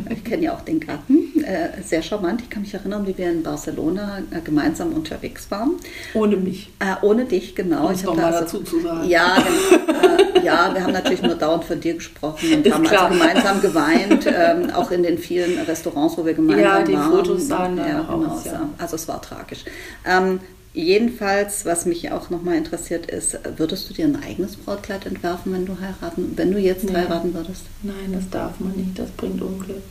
[0.10, 2.42] ich kenne ja auch den Gatten, äh, sehr charmant.
[2.42, 5.72] Ich kann mich erinnern, wie wir in Barcelona äh, gemeinsam unterwegs waren.
[6.14, 6.72] Ohne mich.
[6.80, 7.88] Äh, ohne dich, genau.
[7.88, 9.08] Um Ich noch mal da dazu zu sagen.
[9.08, 9.38] Ja,
[9.70, 10.40] genau.
[10.42, 13.06] äh, ja, wir haben natürlich nur dauernd von dir gesprochen und Ist haben klar.
[13.10, 17.12] also gemeinsam geweint, ähm, auch in den vielen Restaurants, wo wir gemeinsam Ja, die waren.
[17.12, 18.68] Fotos sahen ja, genau, aus, ja.
[18.78, 19.66] Also es war tragisch.
[20.06, 20.40] Ähm,
[20.74, 25.66] jedenfalls, was mich auch nochmal interessiert ist, würdest du dir ein eigenes Brautkleid entwerfen, wenn
[25.66, 26.94] du heiraten, wenn du jetzt Nee.
[26.96, 27.64] heiraten würdest?
[27.84, 29.82] Nein, das darf man nicht, das bringt Unglück.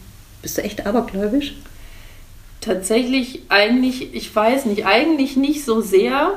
[0.45, 1.55] Bist du echt abergläubisch?
[2.61, 6.35] Tatsächlich eigentlich, ich weiß nicht, eigentlich nicht so sehr.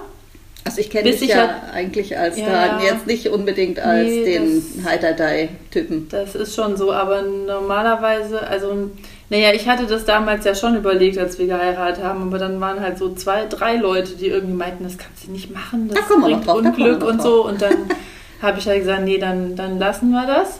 [0.63, 2.45] Also ich kenne dich ich ja halt- eigentlich als Ja.
[2.77, 6.07] da jetzt nicht unbedingt als Nee, den Heiterdei-Typen.
[6.09, 8.89] Das ist schon so, aber normalerweise, also,
[9.29, 12.79] naja, ich hatte das damals ja schon überlegt, als wir geheiratet haben, aber dann waren
[12.79, 16.15] halt so zwei, drei Leute, die irgendwie meinten, das kannst du nicht machen, das Da
[16.15, 17.45] bringt drauf, da Unglück noch und so.
[17.45, 17.75] Und dann
[18.41, 20.59] habe ich halt gesagt, nee, dann, dann lassen wir das.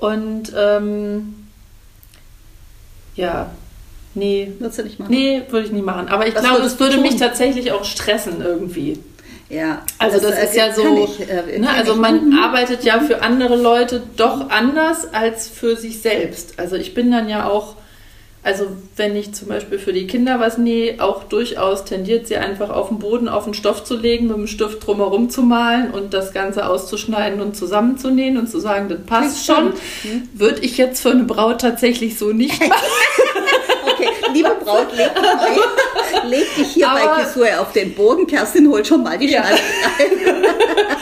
[0.00, 1.34] Und ähm,
[3.14, 3.50] ja,
[4.14, 5.12] nee, Würdest du nicht machen?
[5.14, 6.08] nee, würde ich nie machen.
[6.08, 7.20] Aber ich Was glaube, es würde du mich tun?
[7.20, 8.98] tatsächlich auch stressen irgendwie.
[9.48, 12.38] Ja, Also das, äh, ist ja so, ich, äh, ne, also man Mhm.
[12.38, 16.58] arbeitet ja für andere Leute doch anders als für sich selbst.
[16.58, 17.74] Also ich bin dann ja auch,
[18.44, 22.70] also wenn ich zum Beispiel für die Kinder was nähe, auch durchaus tendiert sie einfach
[22.70, 26.12] auf den Boden auf den Stoff zu legen, mit dem Stift drumherum zu malen und
[26.12, 29.76] das Ganze auszuschneiden und zusammenzunähen und zu sagen, das passt Klingt schon.
[29.76, 30.28] spannend.
[30.34, 32.82] Würde ich jetzt für eine Braut tatsächlich so nicht machen.
[33.94, 38.26] Okay, liebe Braut, leg dich, mal, leg dich hier bei Aber- Kisue auf den Boden.
[38.26, 39.44] Kerstin holt schon mal die Ja.
[39.44, 39.60] Schneide
[40.26, 40.46] rein.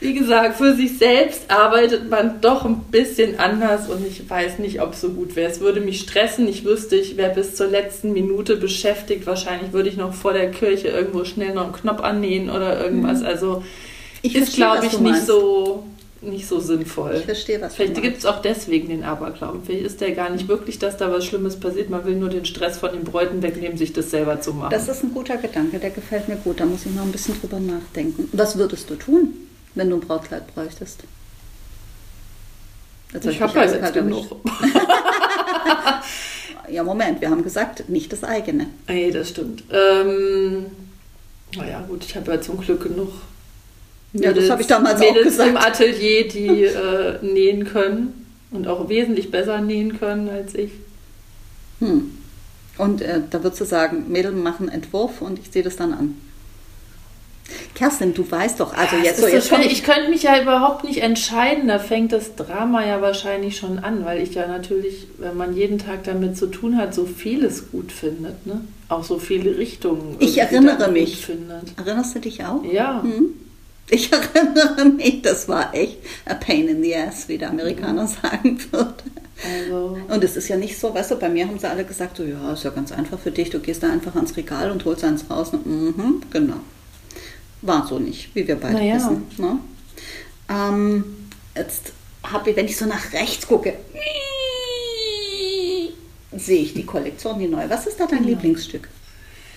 [0.00, 4.80] Wie gesagt, für sich selbst arbeitet man doch ein bisschen anders und ich weiß nicht,
[4.82, 5.50] ob es so gut wäre.
[5.50, 6.48] Es würde mich stressen.
[6.48, 9.26] Ich wüsste, ich wäre bis zur letzten Minute beschäftigt.
[9.26, 13.22] Wahrscheinlich würde ich noch vor der Kirche irgendwo schnell noch einen Knopf annähen oder irgendwas.
[13.22, 13.64] Also Mhm.
[14.24, 15.84] Ich ist, glaube ich, nicht so,
[16.22, 17.16] nicht so sinnvoll.
[17.18, 19.60] Ich verstehe, was Vielleicht gibt es auch deswegen den Aberglauben.
[19.64, 21.90] Vielleicht ist der gar nicht wirklich, dass da was Schlimmes passiert.
[21.90, 24.70] Man will nur den Stress von den Bräuten wegnehmen, sich das selber zu machen.
[24.70, 26.58] Das ist ein guter Gedanke, der gefällt mir gut.
[26.58, 28.30] Da muss ich noch ein bisschen drüber nachdenken.
[28.32, 29.34] Was würdest du tun,
[29.74, 31.04] wenn du ein Brautkleid bräuchtest?
[33.12, 33.94] Jetzt ich hab habe ja erwischt.
[33.94, 34.40] genug.
[36.68, 38.66] Ja, Moment, wir haben gesagt, nicht das eigene.
[38.86, 39.64] Ey, das stimmt.
[39.70, 40.66] Ähm,
[41.56, 43.10] naja, gut, ich habe ja zum Glück genug.
[44.12, 45.50] Ja, das habe ich damals auch Mädels gesagt.
[45.50, 50.70] im Atelier, die äh, nähen können und auch wesentlich besser nähen können als ich.
[51.80, 52.16] Hm.
[52.78, 56.16] Und äh, da würdest du sagen, Mädel machen Entwurf und ich sehe das dann an.
[57.74, 61.68] Kerstin, du weißt doch, also jetzt so, jetzt ich könnte mich ja überhaupt nicht entscheiden.
[61.68, 65.78] Da fängt das Drama ja wahrscheinlich schon an, weil ich ja natürlich, wenn man jeden
[65.78, 68.46] Tag damit zu tun hat, so vieles gut findet.
[68.46, 68.62] Ne?
[68.88, 70.16] Auch so viele Richtungen.
[70.20, 71.26] Ich erinnere mich.
[71.76, 72.64] Erinnerst du dich auch?
[72.64, 73.02] Ja.
[73.02, 73.34] Hm?
[73.90, 78.58] Ich erinnere mich, das war echt a pain in the ass, wie der Amerikaner sagen
[78.70, 78.94] würde.
[79.42, 82.16] Also, Und es ist ja nicht so, weißt du, bei mir haben sie alle gesagt,
[82.16, 84.84] so, ja, ist ja ganz einfach für dich, du gehst da einfach ans Regal und
[84.84, 85.50] holst eins raus.
[85.52, 86.60] Und, mhm, genau.
[87.66, 88.96] War so nicht, wie wir beide Na ja.
[88.96, 89.22] wissen.
[89.38, 89.58] Ne?
[90.50, 91.04] Ähm,
[91.56, 93.72] jetzt habe ich, wenn ich so nach rechts gucke,
[96.36, 97.68] sehe ich die Kollektion, die neue.
[97.70, 98.30] Was ist da dein Genau.
[98.30, 98.88] Lieblingsstück?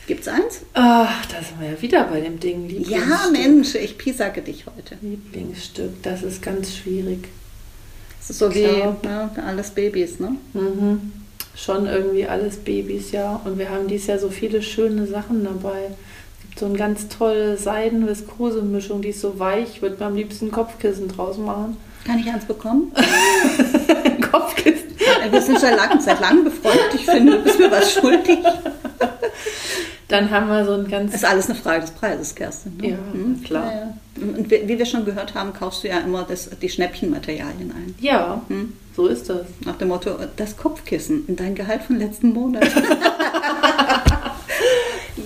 [0.08, 0.62] Gibt's eins?
[0.74, 2.70] ach, da sind wir ja wieder bei dem Ding.
[2.70, 3.32] Ja, Lieblingsstück.
[3.34, 4.98] Mensch, ich piesacke dich heute.
[5.02, 7.28] Lieblingsstück, das ist ganz schwierig.
[8.20, 8.98] Das ist so wie Klar.
[9.36, 10.36] ne, alles Babys, ne?
[10.54, 11.12] Mhm.
[11.56, 13.42] Schon irgendwie alles Babys, ja.
[13.44, 15.92] Und wir haben dieses Jahr so viele schöne Sachen dabei.
[16.60, 19.68] So eine ganz tolle Seiden-Viskose-Mischung, die ist so weich.
[19.76, 21.78] Ich würde mir am liebsten ein Kopfkissen draus machen.
[22.06, 22.92] Kann ich eins bekommen?
[24.32, 24.88] Kopfkissen?
[25.30, 26.96] Wir sind seit langem, seit langem befreundet.
[26.96, 28.40] Ich finde, du bist mir was schuldig.
[30.08, 31.14] Dann haben wir so ein ganz.
[31.14, 32.78] Ist alles eine Frage des Preises, Kerstin.
[32.78, 32.90] Ne?
[32.92, 32.98] Ja,
[33.46, 33.72] klar.
[33.72, 33.94] Ja, ja.
[34.38, 37.96] Und wie wir schon gehört haben, kaufst du ja immer das, die Schnäppchenmaterialien ein.
[38.00, 38.74] Ja, Hm?
[38.96, 39.42] so ist das.
[39.66, 42.66] Nach dem Motto, das Kopfkissen in dein Gehalt von letzten Monat.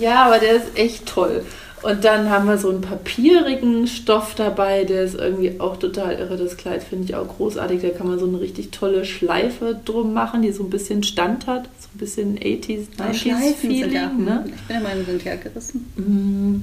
[0.02, 1.44] Ja, aber der ist echt toll.
[1.82, 6.36] Und dann haben wir so einen papierigen Stoff dabei, der ist irgendwie auch total irre.
[6.36, 7.82] Das Kleid finde ich auch großartig.
[7.82, 11.48] Da kann man so eine richtig tolle Schleife drum machen, die so ein bisschen Stand
[11.48, 11.64] hat.
[11.80, 13.82] So ein bisschen 80s, 90s Schleifen Feeling.
[13.82, 14.44] sind ja, ne?
[14.46, 15.92] Ich bin immer hin und her gerissen.
[15.96, 16.62] Mm.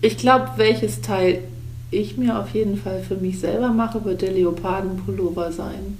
[0.00, 1.42] Ich glaube, welches Teil
[1.92, 5.96] ich mir auf jeden Fall für mich selber mache, wird der Leopardenpullover sein.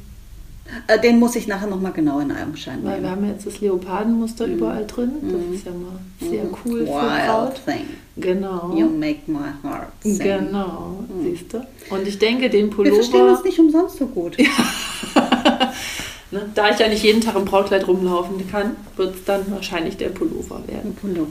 [0.87, 3.11] Äh, Den muss ich nachher nochmal genau in Augenschein Weil wir nehmen.
[3.11, 5.13] haben jetzt das Leopardenmuster überall drin.
[5.23, 7.61] Das ist ja mal sehr cool für Wild Braut.
[7.65, 7.85] thing.
[8.17, 8.75] Genau.
[8.77, 10.19] You make my heart sing.
[10.19, 11.67] Genau, siehst du.
[11.91, 14.39] Und ich denke, den Wir verstehen Pullover, uns nicht umsonst so gut.
[16.31, 19.97] ne, da ich ja nicht jeden Tag im Brautkleid rumlaufen kann, wird es dann wahrscheinlich
[19.97, 20.91] der Pullover werden.
[20.91, 21.29] Ein Pullover.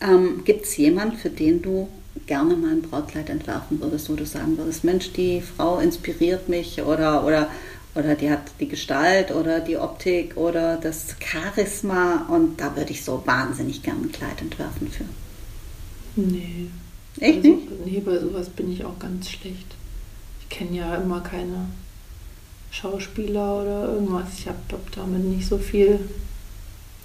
[0.00, 1.88] Ähm, Gibt es jemanden, für den du
[2.26, 6.80] gerne mal ein Brautkleid entwerfen würdest, wo du sagen würdest, Mensch, die Frau inspiriert mich
[6.82, 7.48] oder, oder,
[7.94, 13.04] oder die hat die Gestalt oder die Optik oder das Charisma und da würde ich
[13.04, 15.04] so wahnsinnig gerne ein Kleid entwerfen für.
[16.16, 16.68] Nee.
[17.20, 17.86] Echt also, nicht?
[17.86, 19.76] Nee, bei sowas bin ich auch ganz schlecht.
[20.40, 21.66] Ich kenne ja immer keine
[22.70, 24.26] Schauspieler oder irgendwas.
[24.38, 26.00] Ich habe hab damit nicht so viel.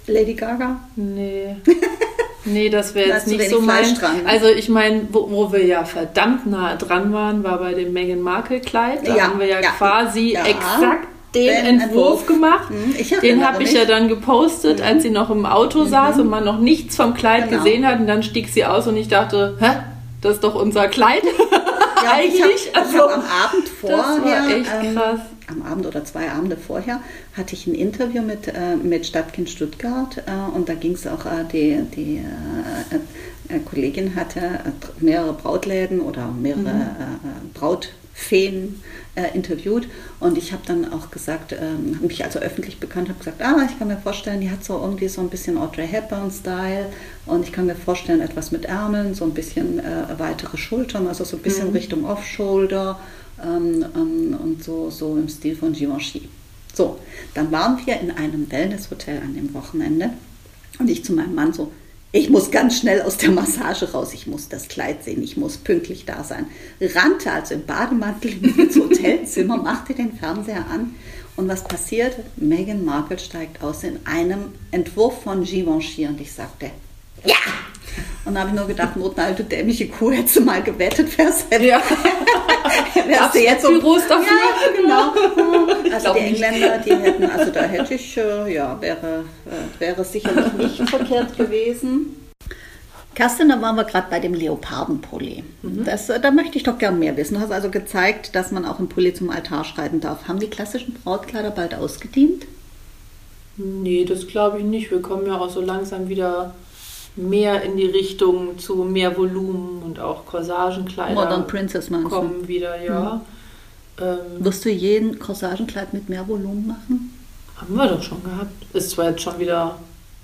[0.06, 0.80] Lady Gaga?
[0.96, 1.56] Nee.
[2.44, 3.94] Nee, das wäre jetzt nicht so mein.
[3.94, 4.28] Dran, ne?
[4.28, 8.20] Also ich meine, wo, wo wir ja verdammt nah dran waren, war bei dem Meghan
[8.22, 9.06] Markle Kleid.
[9.06, 9.70] Da Ja, haben wir ja, ja.
[9.70, 10.44] quasi Ja.
[10.46, 11.82] exakt den, Den Entwurf,
[12.22, 12.26] Entwurf.
[12.26, 12.68] gemacht.
[12.70, 16.28] Hm, ich Den habe ich ja dann gepostet, als sie noch im Auto saß und
[16.28, 17.62] man noch nichts vom Kleid Genau.
[17.62, 18.00] gesehen hat.
[18.00, 19.70] Und dann stieg sie aus und ich dachte, hä?
[20.22, 21.22] Das ist doch unser Kleid.
[21.24, 22.70] Ja, ich Eigentlich.
[22.74, 25.20] habe also, hab am Abend das war vorher, echt ähm, krass.
[25.50, 27.00] Am Abend oder zwei Abende vorher,
[27.36, 31.26] hatte ich ein Interview mit, äh, mit Stadtkind Stuttgart äh, und da ging es auch,
[31.26, 37.78] äh, die, die äh, äh, Kollegin hatte äh, mehrere Brautläden oder mehrere Mhm.
[38.12, 38.82] Feen
[39.14, 43.18] äh, interviewt und ich habe dann auch gesagt, ähm, habe mich also öffentlich bekannt, habe
[43.18, 46.86] gesagt, ah, ich kann mir vorstellen, die hat so irgendwie so ein bisschen Audrey Hepburn-Style
[47.24, 49.80] und ich kann mir vorstellen, etwas mit Ärmeln, so ein bisschen
[50.18, 51.72] weitere Schultern, also so ein bisschen mhm.
[51.72, 53.00] Richtung Off-Shoulder
[53.44, 56.28] ähm, ähm, und so, so im Stil von Givenchy.
[56.74, 56.98] So,
[57.34, 60.10] dann waren wir in einem Wellnesshotel an dem Wochenende
[60.78, 61.70] und ich zu meinem Mann so,
[62.12, 65.58] ich muss ganz schnell aus der Massage raus, ich muss das Kleid sehen, ich muss
[65.58, 66.46] pünktlich da sein.
[66.80, 70.94] Rannte also im Bademantel ins Hotelzimmer, machte den Fernseher an
[71.36, 72.16] und was passiert?
[72.36, 76.70] Meghan Markle steigt aus in einem Entwurf von Givenchy und ich sagte,
[77.24, 77.36] ja!
[78.24, 81.46] Und da habe ich nur gedacht, Notnal, du dämliche Kuh, hättest du mal gewettet, wärst
[81.50, 81.80] ja.
[83.06, 84.26] wärst du jetzt so groß dafür.
[84.26, 85.92] Ja, genau.
[85.92, 90.52] Also die Engländer, die hätten, also da hätte ich, äh, ja, wäre, äh, wäre sicherlich
[90.52, 92.16] nicht verkehrt gewesen.
[93.14, 95.42] Kerstin, da waren wir gerade bei dem Leopardenpulli.
[95.62, 95.84] Mhm.
[95.84, 97.34] Das, äh, da möchte ich doch gern mehr wissen.
[97.34, 100.28] Du hast also gezeigt, dass man auch im Pulli zum Altar schreiten darf.
[100.28, 102.46] Haben die klassischen Brautkleider bald ausgedient?
[103.56, 104.90] Nee, das glaube ich nicht.
[104.90, 106.54] Wir kommen ja auch so langsam wieder
[107.16, 112.48] mehr in die Richtung zu mehr Volumen und auch Corsagenkleider Modern Princess meinst kommen du?
[112.48, 113.20] wieder, ja.
[113.98, 114.04] Mhm.
[114.04, 117.14] Ähm, Wirst du jeden Corsagenkleid mit mehr Volumen machen?
[117.56, 118.52] Haben wir doch schon gehabt.
[118.72, 119.76] Ist zwar jetzt schon wieder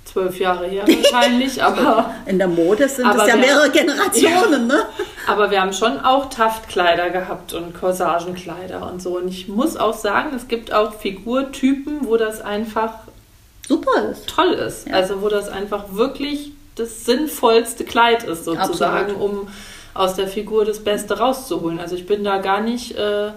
[0.07, 2.14] zwölf Jahre her wahrscheinlich, aber...
[2.25, 4.83] In der Mode sind es ja mehrere Generationen, ja, ne?
[5.27, 9.18] Aber wir haben schon auch Taftkleider gehabt und Corsagenkleider und so.
[9.18, 12.94] Und ich muss auch sagen, es gibt auch Figurtypen, wo das einfach
[13.66, 14.29] super ist.
[14.29, 14.87] Toll ist.
[14.87, 14.94] Ja.
[14.94, 19.41] Also wo das einfach wirklich das sinnvollste Kleid ist, sozusagen, Absolut.
[19.41, 19.49] um
[19.95, 21.81] aus der Figur das Beste rauszuholen.
[21.81, 23.31] Also ich bin da gar nicht äh,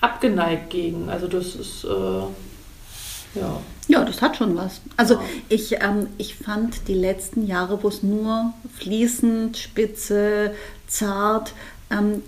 [0.00, 1.08] abgeneigt gegen.
[1.08, 3.60] Also das ist äh, ja.
[3.86, 4.80] Ja, das hat schon was.
[4.96, 5.20] Also ja.
[5.50, 10.54] ich, ähm, ich fand die letzten Jahre, wo es nur fließend, spitze,
[10.86, 11.52] zart,
[11.90, 12.22] ähm,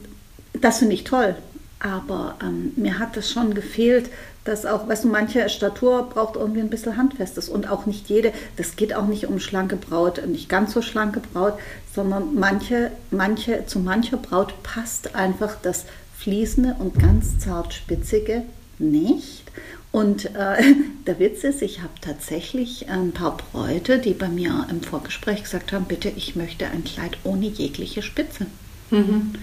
[0.53, 1.35] das finde ich toll.
[1.81, 4.11] Aber ähm, mir hat es schon gefehlt,
[4.47, 8.33] dass auch, weißt du, manche Statur braucht irgendwie ein bisschen Handfestes und auch nicht jede,
[8.57, 11.55] das geht auch nicht um schlanke Braut, nicht ganz so schlanke Braut,
[11.95, 15.85] sondern manche, manche, zu mancher Braut passt einfach das
[16.19, 18.43] fließende und ganz zart spitzige
[18.79, 19.45] nicht.
[19.93, 20.63] Und äh,
[21.07, 25.73] der Witz ist, ich habe tatsächlich ein paar Bräute, die bei mir im Vorgespräch gesagt
[25.73, 28.47] haben, bitte, ich möchte ein Kleid ohne jegliche Spitze.
[28.91, 29.35] Mhm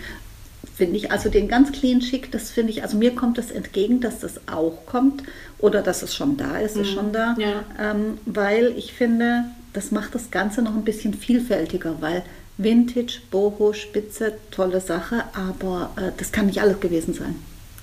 [0.75, 1.11] finde ich.
[1.11, 4.47] Also den ganz clean schick, das finde ich, also mir kommt das entgegen, dass das
[4.47, 5.23] auch kommt
[5.59, 6.93] oder dass es schon da ist, ist mhm.
[6.93, 7.63] schon da, ja.
[7.79, 12.23] ähm, weil ich finde, das macht das Ganze noch ein bisschen vielfältiger, weil
[12.57, 17.35] Vintage, Boho, Spitze, tolle Sache, aber äh, das kann nicht alles gewesen sein.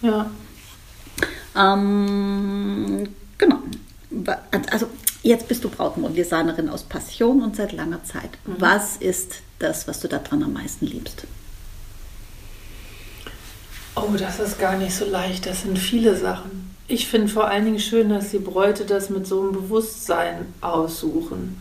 [0.02, 0.30] Ja.
[1.56, 3.58] Ähm, genau.
[4.70, 4.86] Also
[5.22, 8.30] jetzt bist du Brautmodedesignerin aus Passion und seit langer Zeit.
[8.46, 8.54] Mhm.
[8.58, 11.26] Was ist das, was du daran am meisten liebst?
[13.96, 15.46] Oh, das ist gar nicht so leicht.
[15.46, 16.74] Das sind viele Sachen.
[16.86, 21.60] Ich finde vor allen Dingen schön, dass die Bräute das mit so einem Bewusstsein aussuchen.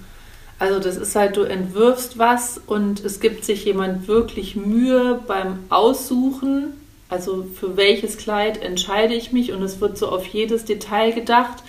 [0.57, 5.59] Also das ist halt, du entwirfst was und es gibt sich jemand wirklich Mühe beim
[5.69, 6.73] Aussuchen.
[7.07, 11.63] Also für welches Kleid entscheide ich mich und es wird so auf jedes Detail gedacht.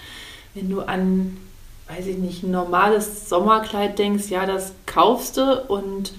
[0.55, 1.37] Wenn du an,
[1.88, 6.12] weiß ich nicht, ein normales Sommerkleid denkst, ja, das kaufst du und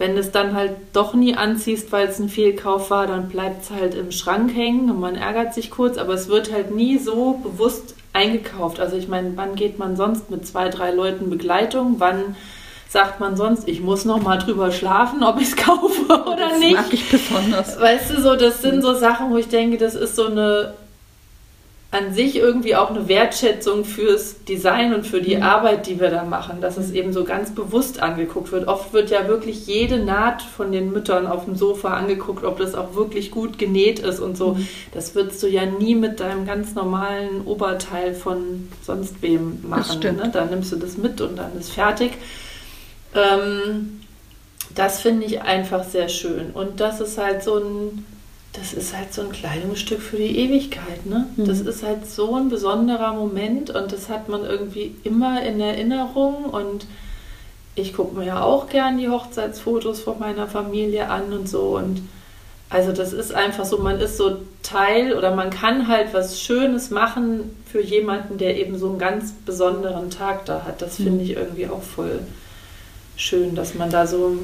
[0.00, 3.64] wenn du es dann halt doch nie anziehst, weil es ein Fehlkauf war, dann bleibt
[3.64, 6.96] es halt im Schrank hängen und man ärgert sich kurz, aber es wird halt nie
[6.96, 8.80] so bewusst eingekauft.
[8.80, 11.96] Also ich meine, wann geht man sonst mit zwei, drei Leuten Begleitung?
[11.98, 12.34] Wann
[12.88, 16.58] sagt man sonst, ich muss noch mal drüber schlafen, ob ich es kaufe oder das
[16.60, 16.76] nicht?
[16.76, 17.78] Das mag ich besonders.
[17.78, 20.72] Weißt du, so das sind so Sachen, wo ich denke, das ist so eine
[21.92, 25.42] an sich irgendwie auch eine Wertschätzung fürs Design und für die mhm.
[25.42, 28.68] Arbeit, die wir da machen, dass es eben so ganz bewusst angeguckt wird.
[28.68, 32.76] Oft wird ja wirklich jede Naht von den Müttern auf dem Sofa angeguckt, ob das
[32.76, 34.54] auch wirklich gut genäht ist und so.
[34.54, 34.68] Mhm.
[34.94, 40.00] Das würdest du ja nie mit deinem ganz normalen Oberteil von sonst wem machen.
[40.00, 40.30] Ne?
[40.32, 42.12] Dann nimmst du das mit und dann ist fertig.
[43.16, 44.00] Ähm,
[44.76, 46.50] das finde ich einfach sehr schön.
[46.52, 48.06] Und das ist halt so ein
[48.52, 51.06] das ist halt so ein Kleidungsstück für die Ewigkeit.
[51.06, 51.26] Ne?
[51.36, 51.46] Mhm.
[51.46, 56.44] Das ist halt so ein besonderer Moment und das hat man irgendwie immer in Erinnerung.
[56.44, 56.86] Und
[57.76, 61.76] ich gucke mir ja auch gern die Hochzeitsfotos von meiner Familie an und so.
[61.76, 62.02] Und
[62.70, 66.90] also das ist einfach so, man ist so Teil oder man kann halt was Schönes
[66.90, 70.82] machen für jemanden, der eben so einen ganz besonderen Tag da hat.
[70.82, 71.20] Das finde mhm.
[71.20, 72.18] ich irgendwie auch voll
[73.16, 74.38] schön, dass man da so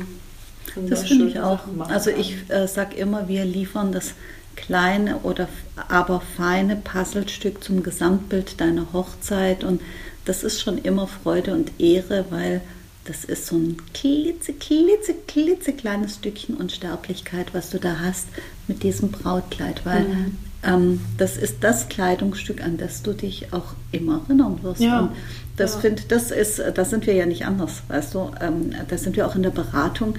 [0.89, 1.61] das finde ich auch.
[1.89, 4.15] Also ich äh, sage immer, wir liefern das
[4.57, 5.49] kleine oder
[5.89, 9.81] aber feine Puzzlestück zum Gesamtbild deiner Hochzeit und
[10.25, 12.61] das ist schon immer Freude und Ehre, weil
[13.05, 18.27] das ist so ein klitze, klitze, klitze kleines Stückchen Unsterblichkeit, was du da hast
[18.67, 20.39] mit diesem Brautkleid, weil mhm.
[20.65, 24.81] ähm, das ist das Kleidungsstück, an das du dich auch immer erinnern wirst.
[24.81, 25.01] Ja.
[25.01, 25.11] Und
[25.57, 25.81] das ja.
[25.81, 28.33] finde, das ist, da sind wir ja nicht anders, weißt du.
[28.41, 30.15] Ähm, da sind wir auch in der Beratung.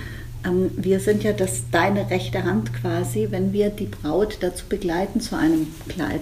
[0.45, 5.21] Ähm, wir sind ja das deine rechte Hand quasi, wenn wir die Braut dazu begleiten
[5.21, 6.21] zu einem Kleid.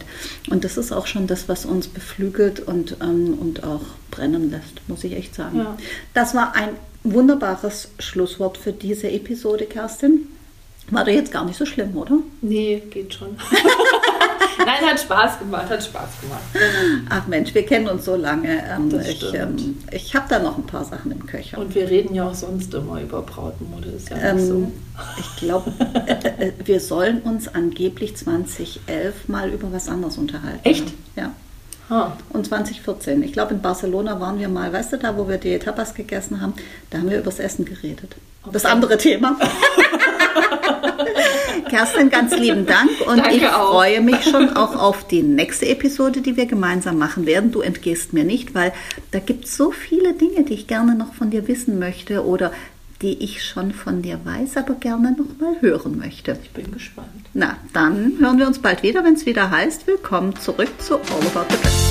[0.49, 4.82] Und das ist auch schon das, was uns beflügelt und, ähm, und auch brennen lässt,
[4.88, 5.59] muss ich echt sagen.
[5.59, 5.78] Ja.
[6.13, 6.70] Das war ein
[7.03, 10.28] wunderbares Schlusswort für diese Episode, Kerstin.
[10.89, 12.20] War doch jetzt gar nicht so schlimm, oder?
[12.41, 13.38] Nee, geht schon.
[14.60, 16.42] Nein, hat Spaß gemacht, hat Spaß gemacht.
[17.10, 18.48] Ach Mensch, wir kennen uns so lange.
[18.48, 21.58] Ähm, ich ähm, ich habe da noch ein paar Sachen im Köcher.
[21.58, 24.72] Und wir reden ja auch sonst immer über Brautmode, ist ja ähm, so.
[25.20, 25.72] Ich glaube,
[26.08, 30.60] äh, äh, wir sollen uns angeblich 2011 mal über was anderes unterhalten.
[30.64, 30.94] Echt?
[31.16, 31.32] Ja.
[31.90, 32.12] Huh.
[32.30, 33.22] Und 2014.
[33.24, 36.42] Ich glaube, in Barcelona waren wir mal, weißt du, da, wo wir die Tapas gegessen
[36.42, 36.54] haben,
[36.90, 38.16] da haben wir über das Essen geredet.
[38.42, 38.54] Okay.
[38.54, 39.38] Das andere Thema.
[41.76, 43.71] Kerstin, ganz lieben Dank und Danke ich auch.
[43.71, 47.51] freue mich schon auch auf die nächste Episode, die wir gemeinsam machen werden.
[47.51, 48.71] Du entgehst mir nicht, weil
[49.11, 52.53] da gibt es so viele Dinge, die ich gerne noch von dir wissen möchte oder
[53.01, 56.38] die ich schon von dir weiß, aber gerne noch mal hören möchte.
[56.41, 57.09] Ich bin gespannt.
[57.34, 61.28] Na, dann hören wir uns bald wieder, wenn es wieder heißt, willkommen zurück zu All
[61.34, 61.85] About the Dress.